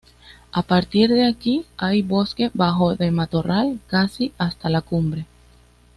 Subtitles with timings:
[0.51, 5.27] A partir de aquí hay bosque bajo de matorral casi hasta la cumbre.